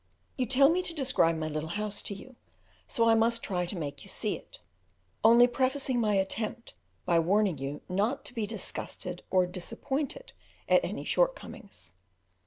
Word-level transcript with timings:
You 0.35 0.47
tell 0.47 0.69
me 0.69 0.81
to 0.81 0.95
describe 0.95 1.37
my 1.37 1.47
little 1.47 1.69
house 1.69 2.01
to 2.01 2.15
you, 2.15 2.35
so 2.87 3.07
I 3.07 3.13
must 3.13 3.43
try 3.43 3.67
to 3.67 3.75
make 3.77 4.03
you 4.03 4.09
see 4.09 4.35
it, 4.35 4.59
only 5.23 5.45
prefacing 5.45 5.99
my 5.99 6.15
attempt 6.15 6.73
by 7.05 7.19
warning 7.19 7.59
you 7.59 7.81
not 7.87 8.25
to 8.25 8.33
be 8.33 8.47
disgusted 8.47 9.21
or 9.29 9.45
disappointed 9.45 10.33
at 10.67 10.83
any 10.83 11.03
shortcomings. 11.03 11.93